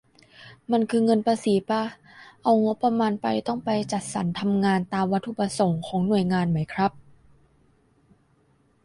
[0.71, 1.83] มันคือเงินภาษีป่ะ
[2.43, 6.91] เอางบประมาณไป ต้องไปจัดสรรทำงานตามวัตถุประสงค์ของหน่วยงานไหมครับ